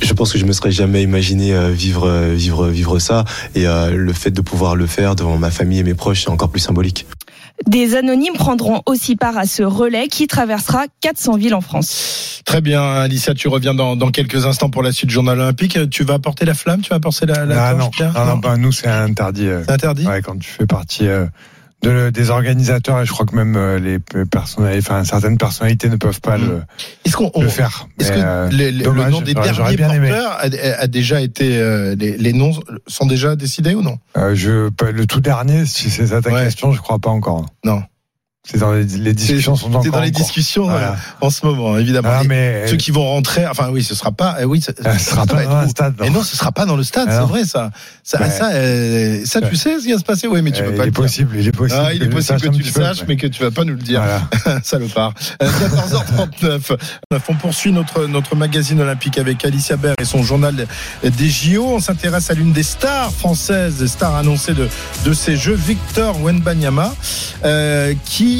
je 0.01 0.13
pense 0.13 0.33
que 0.33 0.39
je 0.39 0.45
me 0.45 0.51
serais 0.51 0.71
jamais 0.71 1.03
imaginé 1.03 1.53
vivre 1.71 2.09
vivre 2.33 2.67
vivre 2.67 2.97
ça 2.97 3.23
et 3.53 3.67
euh, 3.67 3.91
le 3.91 4.13
fait 4.13 4.31
de 4.31 4.41
pouvoir 4.41 4.75
le 4.75 4.87
faire 4.87 5.15
devant 5.15 5.37
ma 5.37 5.51
famille 5.51 5.77
et 5.79 5.83
mes 5.83 5.93
proches 5.93 6.23
c'est 6.23 6.31
encore 6.31 6.49
plus 6.49 6.59
symbolique. 6.59 7.05
Des 7.67 7.95
anonymes 7.95 8.33
prendront 8.33 8.81
aussi 8.85 9.15
part 9.15 9.37
à 9.37 9.45
ce 9.45 9.63
relais 9.63 10.07
qui 10.07 10.27
traversera 10.27 10.85
400 11.01 11.37
villes 11.37 11.53
en 11.53 11.61
France. 11.61 12.41
Très 12.45 12.61
bien, 12.61 12.81
Alicia, 12.81 13.33
tu 13.33 13.47
reviens 13.47 13.73
dans, 13.73 13.95
dans 13.95 14.11
quelques 14.11 14.45
instants 14.45 14.69
pour 14.69 14.83
la 14.83 14.91
suite 14.91 15.07
du 15.07 15.13
journal 15.13 15.39
olympique. 15.39 15.77
Tu 15.89 16.03
vas 16.03 16.15
apporter 16.15 16.45
la 16.45 16.53
flamme, 16.53 16.81
tu 16.81 16.89
vas 16.89 16.97
apporter 16.97 17.25
la, 17.25 17.45
la 17.45 17.67
ah, 17.67 17.71
torche, 17.71 17.83
non. 17.83 17.89
Pierre 17.89 18.13
non, 18.13 18.41
non, 18.41 18.57
nous 18.57 18.71
c'est 18.71 18.87
interdit. 18.87 19.47
C'est 19.65 19.71
interdit. 19.71 20.07
Ouais, 20.07 20.21
quand 20.21 20.37
tu 20.37 20.49
fais 20.49 20.65
partie. 20.65 21.07
Euh 21.07 21.25
de, 21.81 22.09
des 22.09 22.29
organisateurs 22.29 23.01
et 23.01 23.05
je 23.05 23.11
crois 23.11 23.25
que 23.25 23.35
même 23.35 23.55
euh, 23.55 23.79
les 23.79 23.99
personnalités, 24.25 24.85
enfin 24.87 25.03
certaines 25.03 25.37
personnalités 25.37 25.89
ne 25.89 25.95
peuvent 25.95 26.21
pas 26.21 26.37
le, 26.37 26.61
est-ce 27.05 27.15
qu'on, 27.15 27.31
le 27.41 27.47
faire. 27.47 27.87
Est-ce 27.99 28.11
que 28.11 28.19
euh, 28.19 28.49
les, 28.49 28.71
dommage, 28.71 29.05
le 29.05 29.11
nom 29.11 29.21
des 29.21 29.33
derniers 29.33 29.77
porteurs 29.77 30.31
a, 30.31 30.45
a, 30.79 30.87
déjà 30.87 31.21
été 31.21 31.57
euh, 31.57 31.95
les, 31.95 32.17
les, 32.17 32.33
noms 32.33 32.51
sont 32.87 33.05
déjà 33.05 33.35
décidés 33.35 33.73
ou 33.73 33.81
non? 33.81 33.97
Euh, 34.17 34.35
Je 34.35 34.69
le 34.91 35.05
tout 35.07 35.21
dernier, 35.21 35.65
si 35.65 35.89
c'est 35.89 36.07
ça 36.07 36.21
ta 36.21 36.31
ouais. 36.31 36.45
question, 36.45 36.71
je 36.71 36.81
crois 36.81 36.99
pas 36.99 37.09
encore. 37.09 37.45
Non. 37.63 37.81
C'est 38.43 38.57
dans 38.57 38.71
les, 38.73 38.83
les 38.85 39.13
discussions. 39.13 39.55
C'est 39.55 39.91
dans 39.91 39.99
les 40.01 40.09
discussions 40.09 40.63
voilà. 40.63 40.95
en 41.21 41.29
ce 41.29 41.45
moment, 41.45 41.77
évidemment. 41.77 42.09
Ah, 42.11 42.23
mais 42.27 42.65
ceux 42.67 42.75
qui 42.75 42.89
vont 42.89 43.05
rentrer, 43.07 43.45
enfin 43.45 43.69
oui, 43.71 43.83
ce 43.83 43.93
sera 43.93 44.11
pas, 44.11 44.37
oui, 44.45 44.59
ce, 44.59 44.71
ce 44.75 44.99
sera 45.11 45.27
pas 45.27 45.43
dans 45.45 45.61
le 45.61 45.67
stade. 45.67 45.93
Mais 45.99 46.09
non, 46.09 46.23
ce 46.23 46.35
sera 46.35 46.51
pas 46.51 46.65
dans 46.65 46.75
le 46.75 46.83
stade, 46.83 47.07
c'est 47.11 47.19
vrai 47.19 47.45
ça. 47.45 47.69
Ça, 48.03 48.19
Ouais. 48.19 48.29
ça, 48.31 48.49
euh, 48.53 49.21
ça, 49.25 49.41
tu 49.41 49.55
sais 49.55 49.79
ce 49.79 49.85
qui 49.85 49.91
va 49.93 49.99
se 49.99 50.03
passer, 50.03 50.27
oui, 50.27 50.41
mais 50.41 50.51
tu 50.51 50.63
peux 50.63 50.69
Euh, 50.73 50.77
pas 50.77 50.85
il 50.85 50.87
est 50.87 50.91
possible, 50.91 51.35
il 51.37 51.47
est 51.47 51.51
possible. 51.51 51.81
Ah, 51.85 51.93
il 51.93 52.01
est 52.01 52.09
possible 52.09 52.41
que 52.41 52.47
tu 52.49 52.63
le 52.63 52.71
peu, 52.71 52.81
saches, 52.81 53.03
mais 53.07 53.15
que 53.15 53.27
tu 53.27 53.43
vas 53.43 53.51
pas 53.51 53.63
nous 53.63 53.73
le 53.75 53.79
dire. 53.81 54.01
Voilà. 54.01 54.59
Salopard. 54.63 55.13
Euh, 55.43 55.47
14h39. 55.47 56.77
On 57.29 57.35
poursuit 57.35 57.71
notre, 57.71 58.07
notre 58.07 58.35
magazine 58.35 58.81
olympique 58.81 59.17
avec 59.19 59.45
Alicia 59.45 59.77
Baird 59.77 59.95
et 60.01 60.05
son 60.05 60.23
journal 60.23 60.65
des 61.03 61.29
JO. 61.29 61.63
On 61.75 61.79
s'intéresse 61.79 62.29
à 62.31 62.33
l'une 62.33 62.53
des 62.53 62.63
stars 62.63 63.11
françaises, 63.13 63.75
des 63.75 63.87
stars 63.87 64.15
annoncées 64.15 64.53
de, 64.53 64.67
de 65.05 65.13
ces 65.13 65.35
Jeux, 65.37 65.53
Victor 65.55 66.19
Wenbanyama, 66.21 66.93
euh, 67.45 67.93
qui 68.03 68.30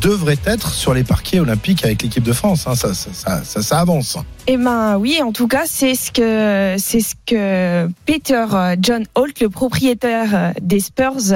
devrait 0.00 0.38
être 0.46 0.72
sur 0.72 0.94
les 0.94 1.04
parquets 1.04 1.40
olympiques 1.40 1.84
avec 1.84 2.02
l'équipe 2.02 2.22
de 2.22 2.32
France. 2.32 2.66
Hein. 2.66 2.74
Ça, 2.74 2.94
ça, 2.94 3.10
ça, 3.12 3.44
ça, 3.44 3.62
ça 3.62 3.80
avance. 3.80 4.16
Eh 4.46 4.56
ben 4.56 4.96
oui, 4.98 5.20
en 5.22 5.32
tout 5.32 5.48
cas, 5.48 5.64
c'est 5.66 5.94
ce 5.94 6.10
que 6.10 6.76
c'est 6.78 7.00
ce 7.00 7.14
que 7.26 7.88
Peter 8.06 8.46
euh, 8.52 8.76
John 8.80 9.04
Holt, 9.14 9.40
le 9.40 9.48
propriétaire 9.48 10.30
euh, 10.34 10.52
des 10.60 10.80
Spurs, 10.80 11.32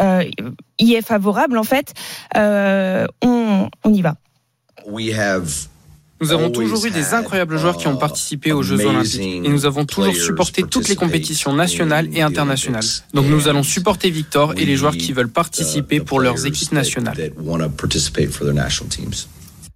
euh, 0.00 0.24
y 0.78 0.94
est 0.94 1.06
favorable. 1.06 1.58
En 1.58 1.64
fait, 1.64 1.94
euh, 2.36 3.06
on, 3.22 3.68
on 3.84 3.94
y 3.94 4.02
va. 4.02 4.16
Nous 6.22 6.32
avons 6.32 6.50
toujours 6.50 6.86
eu 6.86 6.90
des 6.90 7.14
incroyables 7.14 7.58
joueurs 7.58 7.76
qui 7.76 7.88
ont 7.88 7.96
participé 7.96 8.52
aux 8.52 8.62
Jeux 8.62 8.86
Olympiques 8.86 9.20
et 9.20 9.48
nous 9.48 9.66
avons 9.66 9.84
toujours 9.84 10.14
supporté 10.14 10.62
toutes 10.62 10.88
les 10.88 10.94
compétitions 10.94 11.52
nationales 11.52 12.08
et 12.12 12.22
internationales. 12.22 12.84
Donc 13.12 13.26
nous 13.26 13.48
allons 13.48 13.64
supporter 13.64 14.08
Victor 14.08 14.54
et 14.56 14.64
les 14.64 14.76
joueurs 14.76 14.96
qui 14.96 15.12
veulent 15.12 15.32
participer 15.32 15.98
pour 15.98 16.20
leurs 16.20 16.46
équipes 16.46 16.72
nationales. 16.72 17.32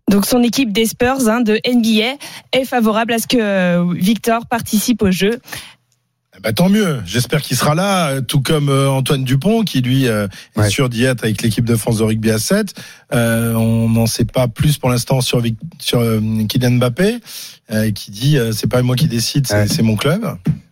Donc 0.08 0.24
son 0.24 0.40
équipe 0.44 0.72
des 0.72 0.86
Spurs 0.86 1.28
hein, 1.28 1.40
de 1.40 1.58
NBA 1.66 2.16
est 2.52 2.64
favorable 2.64 3.12
à 3.12 3.18
ce 3.18 3.26
que 3.26 3.38
euh, 3.40 3.92
Victor 3.92 4.46
participe 4.46 5.02
aux 5.02 5.10
Jeux. 5.10 5.40
Bah, 6.42 6.52
tant 6.52 6.68
mieux. 6.68 7.00
J'espère 7.06 7.40
qu'il 7.42 7.56
sera 7.56 7.74
là, 7.74 8.08
euh, 8.10 8.20
tout 8.20 8.40
comme 8.40 8.68
euh, 8.68 8.88
Antoine 8.90 9.24
Dupont, 9.24 9.62
qui 9.62 9.80
lui 9.80 10.06
euh, 10.06 10.26
est 10.56 10.60
Ouais. 10.60 10.70
sûr 10.70 10.88
d'y 10.88 11.04
être 11.04 11.24
avec 11.24 11.42
l'équipe 11.42 11.64
de 11.64 11.76
France 11.76 11.98
de 11.98 12.04
rugby 12.04 12.30
à 12.30 12.38
7. 12.38 12.74
Euh, 13.14 13.54
on 13.54 13.88
n'en 13.88 14.06
sait 14.06 14.24
pas 14.24 14.46
plus 14.48 14.78
pour 14.78 14.90
l'instant 14.90 15.20
sur, 15.20 15.42
sur 15.78 16.00
euh, 16.00 16.20
Kylian 16.48 16.72
Mbappé, 16.72 17.18
qui 17.94 18.10
dit 18.10 18.38
c'est 18.52 18.68
pas 18.68 18.82
moi 18.82 18.94
qui 18.96 19.08
décide, 19.08 19.46
c'est 19.46 19.76
Ouais. 19.78 19.82
mon 19.82 19.96
club. 19.96 20.24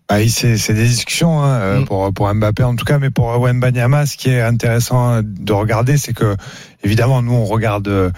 Bah, 0.09 0.17
c'est 0.29 0.73
des 0.75 0.87
discussions 0.87 1.43
hein, 1.43 1.81
Mm. 1.81 1.85
pour 1.87 2.13
pour 2.13 2.33
Mbappé 2.35 2.63
en 2.63 2.77
tout 2.77 2.85
cas, 2.85 2.99
mais 2.99 3.11
pour 3.11 3.27
Wembanyama, 3.41 4.07
ce 4.07 4.17
qui 4.17 4.29
est 4.29 4.43
intéressant 4.43 5.21
de 5.25 5.53
regarder, 5.53 5.97
c'est 5.97 6.13
que 6.13 6.37
évidemment 6.85 7.23
nous 7.23 7.33
on 7.33 7.47
regarde 7.47 8.13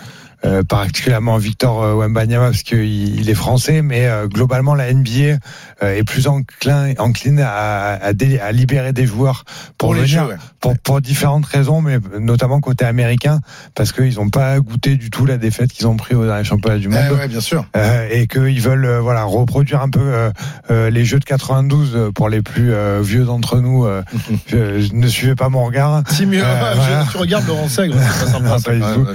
euh, 0.47 0.63
particulièrement 0.63 1.37
Victor 1.39 1.83
euh, 1.83 1.95
Wembanyama 1.95 2.47
parce 2.47 2.63
qu'il 2.63 3.19
il 3.19 3.29
est 3.29 3.35
français, 3.35 3.83
mais 3.83 4.07
euh, 4.07 4.27
globalement 4.29 4.75
la 4.75 4.93
NBA 4.93 5.39
est 5.83 6.05
plus 6.05 6.27
enclin 6.29 6.93
encline 6.99 7.41
à, 7.41 7.95
à, 8.03 8.13
dé- 8.13 8.39
à 8.39 8.53
libérer 8.53 8.93
des 8.93 9.07
joueurs 9.07 9.45
pour, 9.79 9.89
Pour 9.89 9.95
les 9.95 10.03
venir 10.03 10.23
jeux, 10.25 10.29
ouais. 10.31 10.37
pour 10.61 10.79
pour 10.79 11.01
différentes 11.01 11.47
raisons, 11.47 11.81
mais 11.83 11.99
notamment 12.19 12.61
côté 12.61 12.85
américain 12.85 13.41
parce 13.75 13.93
qu'ils 13.93 14.15
n'ont 14.15 14.31
pas 14.31 14.59
goûté 14.61 14.97
du 14.97 15.11
tout 15.11 15.27
la 15.27 15.37
défaite 15.37 15.73
qu'ils 15.73 15.87
ont 15.87 15.97
pris 15.97 16.15
au 16.15 16.25
dernier 16.25 16.45
championnat 16.45 16.79
du 16.79 16.89
monde. 16.89 17.01
Eh 17.11 17.15
ouais, 17.15 17.29
bien 17.29 17.41
sûr. 17.41 17.67
Et 18.11 18.27
qu'ils 18.27 18.61
veulent 18.61 18.99
voilà 19.03 19.25
reproduire 19.25 19.83
un 19.83 19.91
peu 19.91 20.31
les 20.71 21.05
jeux 21.05 21.19
de 21.19 21.25
92 21.25 21.93
euh, 21.95 22.11
pour 22.13 22.29
les 22.29 22.43
plus 22.43 22.73
vieux 23.03 23.25
d'entre 23.25 23.59
nous. 23.59 23.87
je- 24.47 24.93
ne 24.95 25.07
suivez 25.09 25.35
pas 25.35 25.49
mon 25.49 25.65
regard. 25.65 26.03
Si 26.11 26.25
mieux, 26.27 26.43
voilà. 26.75 27.05
tu 27.11 27.17
regardes 27.17 27.47
Laurent 27.47 27.69
Sègre, 27.69 27.97
c'est 27.99 28.25
pas 28.25 28.31
sympa. 28.33 28.59
Ça, 28.67 28.73
du 28.75 28.81
tout. 28.81 29.07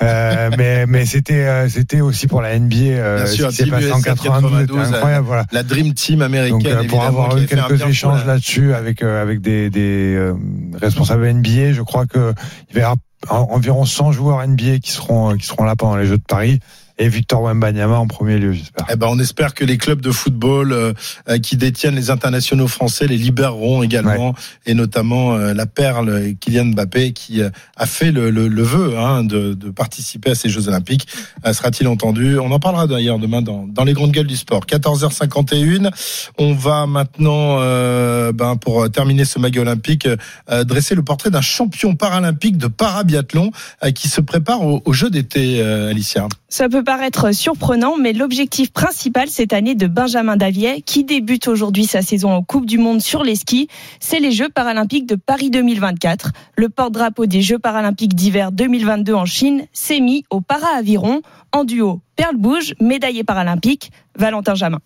même. 0.00 0.52
Euh, 0.74 0.86
mais 0.88 1.00
mais 1.00 1.06
c'était 1.06 1.44
euh, 1.46 1.68
c'était 1.68 2.00
aussi 2.00 2.26
pour 2.26 2.42
la 2.42 2.58
NBA 2.58 2.76
euh, 2.76 3.16
Bien 3.24 3.26
sûr, 3.26 3.48
Team 3.50 3.70
passé 3.70 3.92
en 3.92 3.98
USA 3.98 4.14
92, 4.14 4.60
c'était 4.60 4.66
92, 4.72 4.94
incroyable. 4.94 5.26
Voilà. 5.26 5.44
La 5.52 5.62
Dream 5.62 5.94
Team 5.94 6.22
américaine, 6.22 6.58
Donc 6.78 6.86
pour 6.88 7.02
avoir 7.04 7.36
eu 7.38 7.46
quelques 7.46 7.82
échanges 7.86 8.24
là-dessus 8.26 8.74
avec 8.74 9.02
avec 9.02 9.40
des, 9.40 9.70
des 9.70 10.14
euh, 10.16 10.34
responsables 10.80 11.26
NBA, 11.32 11.72
je 11.72 11.82
crois 11.82 12.06
que 12.06 12.32
il 12.70 12.74
va 12.74 12.80
y 12.80 12.82
avoir 12.82 12.96
en- 13.30 13.54
environ 13.54 13.84
100 13.84 14.12
joueurs 14.12 14.46
NBA 14.46 14.78
qui 14.82 14.90
seront 14.90 15.36
qui 15.36 15.46
seront 15.46 15.64
là 15.64 15.76
pendant 15.76 15.96
les 15.96 16.06
Jeux 16.06 16.18
de 16.18 16.24
Paris 16.26 16.60
et 16.98 17.08
Victor 17.08 17.42
Wembanyama 17.42 17.96
en 17.98 18.06
premier 18.06 18.38
lieu, 18.38 18.52
j'espère. 18.52 18.86
Eh 18.90 18.96
ben, 18.96 19.08
on 19.10 19.18
espère 19.18 19.54
que 19.54 19.64
les 19.64 19.78
clubs 19.78 20.00
de 20.00 20.10
football 20.10 20.72
euh, 20.72 20.92
euh, 21.28 21.38
qui 21.38 21.56
détiennent 21.56 21.96
les 21.96 22.10
internationaux 22.10 22.68
français 22.68 23.06
les 23.06 23.16
libéreront 23.16 23.82
également, 23.82 24.34
et 24.66 24.74
notamment 24.74 25.34
euh, 25.34 25.54
la 25.54 25.66
perle 25.66 26.08
euh, 26.08 26.32
Kylian 26.38 26.66
Mbappé 26.66 27.12
qui 27.12 27.42
euh, 27.42 27.50
a 27.76 27.86
fait 27.86 28.12
le, 28.12 28.30
le, 28.30 28.48
le 28.48 28.62
vœu 28.62 28.96
hein, 28.98 29.24
de, 29.24 29.54
de 29.54 29.70
participer 29.70 30.30
à 30.30 30.34
ces 30.34 30.48
Jeux 30.48 30.68
Olympiques. 30.68 31.08
Euh, 31.46 31.52
Sera-t-il 31.52 31.88
entendu? 31.88 32.38
On 32.38 32.50
en 32.52 32.60
parlera 32.60 32.86
d'ailleurs 32.86 33.18
demain 33.18 33.42
dans, 33.42 33.66
dans 33.66 33.84
les 33.84 33.92
grandes 33.92 34.12
gueules 34.12 34.26
du 34.26 34.36
sport. 34.36 34.64
14h51. 34.66 35.90
On 36.38 36.54
va 36.54 36.86
maintenant, 36.86 37.58
euh, 37.60 38.32
ben, 38.32 38.56
pour 38.56 38.90
terminer 38.90 39.24
ce 39.24 39.38
mag 39.38 39.56
olympique, 39.58 40.06
euh, 40.50 40.64
dresser 40.64 40.94
le 40.94 41.02
portrait 41.02 41.30
d'un 41.30 41.40
champion 41.40 41.96
paralympique 41.96 42.56
de 42.56 42.66
parabiathlon 42.66 43.50
euh, 43.84 43.90
qui 43.90 44.08
se 44.08 44.20
prépare 44.20 44.62
aux, 44.64 44.82
aux 44.84 44.92
Jeux 44.92 45.10
d'été, 45.10 45.60
euh, 45.60 45.90
Alicia. 45.90 46.28
Ça 46.56 46.68
peut 46.68 46.84
paraître 46.84 47.34
surprenant, 47.34 47.96
mais 47.96 48.12
l'objectif 48.12 48.72
principal 48.72 49.28
cette 49.28 49.52
année 49.52 49.74
de 49.74 49.88
Benjamin 49.88 50.36
Davier, 50.36 50.82
qui 50.82 51.02
débute 51.02 51.48
aujourd'hui 51.48 51.84
sa 51.84 52.00
saison 52.00 52.30
en 52.30 52.44
Coupe 52.44 52.64
du 52.64 52.78
Monde 52.78 53.00
sur 53.00 53.24
les 53.24 53.34
skis, 53.34 53.66
c'est 53.98 54.20
les 54.20 54.30
Jeux 54.30 54.48
paralympiques 54.48 55.06
de 55.06 55.16
Paris 55.16 55.50
2024. 55.50 56.30
Le 56.56 56.68
porte-drapeau 56.68 57.26
des 57.26 57.42
Jeux 57.42 57.58
paralympiques 57.58 58.14
d'hiver 58.14 58.52
2022 58.52 59.14
en 59.14 59.26
Chine 59.26 59.66
s'est 59.72 59.98
mis 59.98 60.22
au 60.30 60.40
para-aviron 60.40 61.22
en 61.50 61.64
duo. 61.64 62.02
Perle 62.14 62.36
Bouge, 62.36 62.76
médaillé 62.80 63.24
paralympique, 63.24 63.90
Valentin 64.16 64.54
Jamin. 64.54 64.78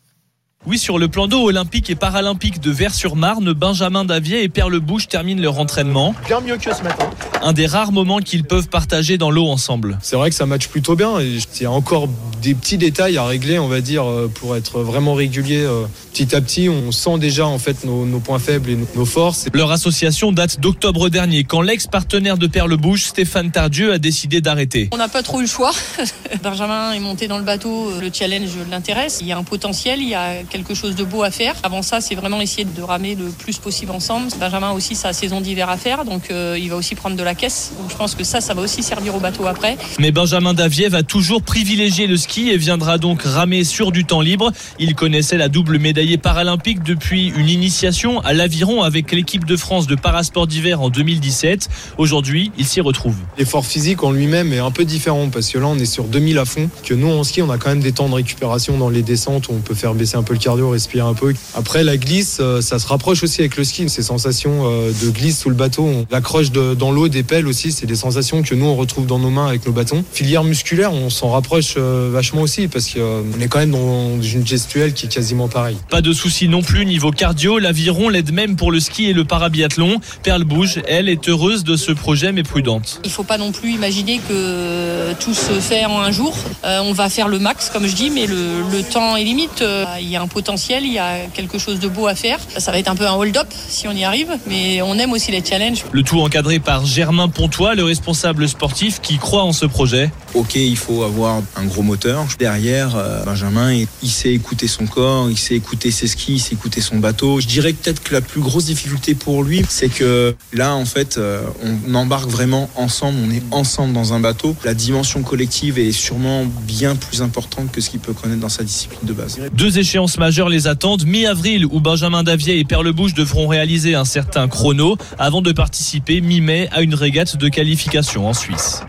Oui, 0.67 0.77
sur 0.77 0.99
le 0.99 1.07
plan 1.09 1.29
d'eau 1.29 1.45
olympique 1.49 1.89
et 1.89 1.95
paralympique 1.95 2.61
de 2.61 2.71
Vers-sur-Marne, 2.73 3.53
Benjamin 3.53 4.05
Davier 4.05 4.43
et 4.43 4.49
Perle 4.49 4.81
Bouche 4.81 5.07
terminent 5.07 5.41
leur 5.41 5.59
entraînement. 5.61 6.15
Bien 6.27 6.41
mieux 6.41 6.57
que 6.59 6.75
ce 6.75 6.83
matin. 6.83 7.09
Un 7.43 7.53
des 7.53 7.67
rares 7.67 7.93
moments 7.93 8.19
qu'ils 8.19 8.43
peuvent 8.43 8.69
partager 8.69 9.17
dans 9.19 9.31
l'eau 9.31 9.47
ensemble. 9.47 9.99
C'est 10.03 10.17
vrai 10.17 10.29
que 10.31 10.35
ça 10.35 10.45
match 10.47 10.67
plutôt 10.67 10.97
bien. 10.97 11.21
Il 11.21 11.41
y 11.61 11.65
a 11.65 11.71
encore 11.71 12.09
des 12.43 12.55
petits 12.57 12.77
détails 12.77 13.17
à 13.17 13.25
régler, 13.25 13.61
on 13.61 13.69
va 13.69 13.81
dire, 13.81 14.05
euh, 14.05 14.29
pour 14.29 14.57
être 14.57 14.81
vraiment 14.81 15.15
régulier. 15.15 15.61
euh, 15.61 15.85
Petit 16.13 16.35
à 16.35 16.41
petit, 16.41 16.69
on 16.69 16.91
sent 16.91 17.19
déjà 17.21 17.47
en 17.47 17.61
fait 17.61 17.85
nos, 17.85 18.05
nos 18.05 18.19
points 18.19 18.41
faibles 18.41 18.71
et 18.71 18.75
nos- 18.75 18.89
nos 18.97 19.05
forces. 19.05 19.47
Leur 19.55 19.71
association 19.71 20.33
date 20.33 20.59
d'octobre 20.59 21.09
dernier, 21.11 21.45
quand 21.45 21.61
l'ex-partenaire 21.63 22.37
de 22.37 22.49
Perle 22.49 22.77
Bouche, 22.77 23.05
Stéphane 23.05 23.53
Tardieu, 23.53 23.93
a 23.93 23.99
décidé 23.99 24.41
d'arrêter. 24.41 24.89
On 24.93 24.97
n'a 24.97 25.07
pas 25.07 25.23
trop 25.23 25.39
eu 25.39 25.43
le 25.43 25.49
choix. 25.49 25.71
Benjamin 26.43 26.91
est 26.93 26.99
monté 26.99 27.29
dans 27.29 27.39
le 27.39 27.45
bateau, 27.45 27.93
le 28.01 28.11
challenge 28.13 28.51
l'intéresse. 28.69 29.19
Il 29.21 29.29
y 29.29 29.33
a 29.33 29.39
un 29.39 29.45
potentiel, 29.45 30.01
il 30.03 30.09
y 30.09 30.15
a 30.17 30.43
quelque 30.49 30.75
chose 30.75 30.95
de 30.95 31.05
beau 31.05 31.23
à 31.23 31.31
faire. 31.31 31.55
Avant 31.63 31.83
ça, 31.83 32.01
c'est 32.01 32.15
vraiment 32.15 32.41
essayer 32.41 32.65
de 32.65 32.83
ramer 32.83 33.15
le 33.15 33.27
plus 33.27 33.59
possible 33.59 33.93
ensemble. 33.93 34.29
Benjamin 34.39 34.71
a 34.71 34.73
aussi 34.73 34.95
sa 34.95 35.13
saison 35.13 35.41
d'hiver 35.41 35.69
à 35.69 35.77
faire, 35.77 36.05
donc 36.05 36.31
euh, 36.31 36.59
il 36.61 36.71
va 36.71 36.77
aussi 36.77 36.95
prendre 36.95 37.17
de 37.17 37.23
la 37.23 37.35
caisse. 37.35 37.73
Donc 37.81 37.91
je 37.91 37.97
pense 37.97 38.15
que 38.15 38.25
ça, 38.25 38.41
ça 38.41 38.55
va 38.55 38.63
aussi 38.63 38.83
servir 38.83 39.15
au 39.15 39.21
bateau 39.21 39.47
après. 39.47 39.77
Mais 39.99 40.11
Benjamin 40.11 40.55
Davier 40.55 40.89
va 40.89 41.03
toujours 41.03 41.43
privilégier 41.43 42.07
le 42.07 42.17
ski 42.17 42.51
et 42.51 42.57
viendra 42.57 42.99
donc 42.99 43.23
ramer 43.23 43.65
sur 43.65 43.93
du 43.93 44.05
temps 44.05 44.21
libre. 44.21 44.53
Il 44.79 44.95
connaissait 44.95 45.37
la 45.37 45.49
double 45.49 45.79
médaillée 45.79 46.19
paralympique 46.19 46.83
depuis 46.83 47.29
une 47.29 47.49
initiation 47.49 48.21
à 48.21 48.33
l'aviron 48.33 48.83
avec 48.83 49.13
l'équipe 49.13 49.45
de 49.45 49.57
France 49.57 49.87
de 49.87 49.95
parasport 49.95 50.47
d'hiver 50.47 50.81
en 50.81 50.89
2017. 50.89 51.69
Aujourd'hui, 51.99 52.51
il 52.59 52.65
s'y 52.65 52.81
retrouve. 52.81 53.17
L'effort 53.37 53.67
physique 53.67 54.03
en 54.03 54.11
lui-même 54.11 54.53
est 54.53 54.59
un 54.59 54.71
peu 54.71 54.85
différent 54.85 55.29
parce 55.29 55.51
que 55.51 55.59
là, 55.59 55.67
on 55.67 55.79
est 55.79 55.87
sur 55.87 56.05
2000 56.05 56.39
à 56.39 56.45
fond. 56.45 56.71
Que 56.85 56.95
nous, 56.95 57.11
en 57.11 57.25
ski, 57.25 57.43
on 57.43 57.51
a 57.51 57.59
quand 57.59 57.69
même 57.69 57.81
des 57.81 57.93
temps 57.93 58.09
de 58.09 58.15
récupération 58.15 58.79
dans 58.79 58.89
les 58.89 59.03
descentes 59.03 59.49
où 59.49 59.53
on 59.53 59.61
peut 59.61 59.75
faire 59.75 59.95
baisser 59.95 60.17
un 60.17 60.23
peu 60.23 60.38
le 60.39 60.43
cardio, 60.45 60.71
respirer 60.71 61.07
un 61.07 61.15
peu. 61.15 61.35
Après, 61.55 61.85
la 61.85 61.97
glisse, 61.97 62.39
euh, 62.41 62.61
ça 62.61 62.79
se 62.79 62.87
rapproche 62.87 63.23
aussi 63.23 63.41
avec 63.41 63.57
le 63.57 63.65
ski. 63.65 63.89
Ces 63.89 64.03
sensations 64.03 64.63
euh, 64.65 64.93
de 65.03 65.11
glisse 65.11 65.41
sous 65.41 65.49
le 65.51 65.55
bateau, 65.55 65.83
on- 65.85 66.07
l'accroche 66.11 66.51
dans 66.53 66.91
l'eau 66.91 67.09
des 67.09 67.23
pelles 67.23 67.47
aussi, 67.47 67.73
c'est 67.73 67.87
des 67.87 67.97
sensations 67.97 68.43
que 68.43 68.55
nous, 68.55 68.67
on 68.67 68.77
retrouve 68.77 69.07
dans 69.07 69.19
nos 69.19 69.31
mains 69.31 69.47
avec 69.49 69.67
nos 69.67 69.73
bâtons. 69.73 70.05
Filière 70.13 70.45
musculaire, 70.45 70.93
on 70.93 71.11
s'en 71.11 71.31
rapproche 71.31 71.75
euh, 71.77 72.11
vachement 72.13 72.43
aussi 72.43 72.69
parce 72.69 72.89
qu'on 72.91 73.41
est 73.41 73.49
quand 73.49 73.59
même 73.59 73.73
dans 73.73 74.21
une 74.23 74.47
gestuelle 74.47 74.93
qui 74.95 75.07
est 75.07 75.09
quasiment 75.09 75.49
pareille. 75.49 75.77
Pas 75.91 76.01
de 76.01 76.13
soucis 76.13 76.49
non 76.49 76.63
plus 76.63 76.87
niveau 76.87 77.11
cardio, 77.11 77.59
l'aviron 77.59 78.09
l'aide 78.09 78.33
même 78.33 78.57
pour 78.57 78.71
le 78.71 78.81
ski 78.81 79.07
et 79.07 79.13
le 79.13 79.25
parabiathlon. 79.25 80.01
Perle 80.23 80.45
Bouge, 80.45 80.81
elle, 80.87 81.09
est 81.09 81.29
heureuse 81.29 81.65
de 81.65 81.77
ce 81.77 81.93
projet 81.93 82.33
mais 82.33 82.43
prudente. 82.43 83.01
Il 83.05 83.11
faut 83.11 83.25
pas 83.25 83.39
non 83.39 83.53
plus 83.53 83.73
imaginer 83.73 84.21
que 84.29 85.13
tout 85.15 85.35
se 85.35 85.53
fait 85.61 85.85
en 85.85 86.01
un 86.01 86.13
jour. 86.13 86.37
Euh, 86.65 86.81
on 86.85 86.93
va 86.93 87.09
faire 87.09 87.29
le 87.29 87.39
max, 87.39 87.71
comme 87.71 87.87
je 87.87 87.95
dis, 87.95 88.11
mais 88.11 88.27
le, 88.27 88.63
le 88.73 88.83
temps 88.83 89.17
est 89.17 89.25
limite. 89.25 89.63
Euh, 89.63 89.85
il 90.01 90.09
y 90.09 90.17
a 90.17 90.23
un 90.23 90.28
potentiel, 90.29 90.85
il 90.85 90.93
y 90.93 90.99
a 90.99 91.27
quelque 91.35 91.59
chose 91.59 91.81
de 91.81 91.89
beau 91.89 92.07
à 92.07 92.15
faire. 92.15 92.39
Ça 92.59 92.71
va 92.71 92.79
être 92.79 92.89
un 92.89 92.97
peu 92.97 93.07
un 93.07 93.15
hold-up 93.15 93.49
si 93.69 93.89
on 93.89 93.93
y 93.93 94.05
arrive, 94.05 94.31
mais 94.47 94.83
on 94.83 94.95
aime 94.99 95.13
aussi 95.13 95.31
les 95.33 95.45
challenges. 95.45 95.85
Le 95.93 96.03
tout 96.03 96.21
encadré 96.21 96.59
par 96.59 96.87
Germain 96.87 97.29
Pontois, 97.29 97.75
le 97.75 97.85
responsable 97.85 98.49
sportif 98.49 99.01
qui 99.01 99.19
croit 99.19 99.43
en 99.43 99.53
ce 99.53 99.67
projet. 99.67 100.11
Ok, 100.35 100.55
il 100.55 100.77
faut 100.77 101.03
avoir 101.03 101.43
un 101.57 101.65
gros 101.65 101.83
moteur. 101.83 102.27
Derrière, 102.39 102.97
euh, 102.97 103.25
Benjamin, 103.25 103.85
il 104.03 104.11
sait 104.11 104.33
écouter 104.33 104.69
son 104.69 104.87
corps, 104.87 105.31
il 105.31 105.39
sait 105.39 105.55
écouter 105.55 105.91
ses 105.91 106.07
skis, 106.07 106.35
il 106.35 106.41
sait 106.41 106.55
écouter 106.55 106.81
son 106.81 106.97
bateau. 106.97 107.41
Je 107.41 107.47
dirais 107.47 107.73
peut-être 107.73 108.03
que 108.03 108.13
la 108.13 108.21
plus 108.21 108.41
grosse 108.41 108.67
difficulté 108.67 109.15
pour 109.15 109.43
lui, 109.43 109.65
c'est 109.69 109.89
que 109.89 110.35
là, 110.53 110.75
en 110.75 110.85
fait, 110.85 111.19
euh, 111.19 111.43
on 111.63 111.95
embarque 111.95 112.29
vraiment 112.29 112.71
ensemble, 112.77 113.19
on 113.27 113.31
est 113.31 113.43
ensemble 113.51 113.93
dans 113.93 114.13
un 114.13 114.21
bateau. 114.21 114.55
La 114.65 114.75
dimension 114.75 115.23
collective 115.23 115.79
est 115.79 115.93
sûrement 115.93 116.45
bien 116.67 116.97
plus 116.97 117.23
importante 117.23 117.73
que 117.73 117.81
ce 117.81 117.91
qu'il 117.91 118.01
peut 118.01 118.13
connaître 118.13 118.41
dans 118.41 118.49
sa 118.49 118.65
discipline 118.65 119.01
de 119.03 119.13
base. 119.13 119.39
Deux 119.53 119.79
échéances 119.79 120.18
majeures 120.19 120.49
les 120.49 120.67
attendent, 120.67 121.05
mi-avril 121.05 121.67
où 121.67 121.81
Benjamin 121.81 122.23
Davier 122.23 122.59
et 122.59 122.65
Perle 122.65 122.93
Bouche 122.93 123.15
devront 123.15 123.47
réaliser 123.47 123.95
un 123.95 124.05
certain 124.05 124.49
chrono 124.49 124.97
avant 125.19 125.43
de 125.43 125.53
participer 125.53 126.21
mi-mai 126.21 126.69
à 126.73 126.83
une 126.83 126.95
régate 126.95 127.37
de 127.37 127.49
qualification 127.49 128.29
en 128.29 128.35
Suisse. 128.35 128.83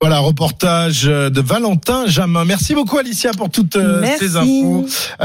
Voilà, 0.00 0.20
reportage 0.20 1.04
de 1.04 1.40
Valentin 1.40 2.06
Jamin. 2.06 2.44
Merci 2.44 2.74
beaucoup 2.74 2.98
Alicia 2.98 3.32
pour 3.32 3.50
toutes 3.50 3.74
euh, 3.74 4.00
Merci. 4.00 4.28
ces 4.28 4.36
infos. 4.36 4.86